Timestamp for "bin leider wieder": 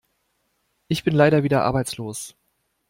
1.03-1.63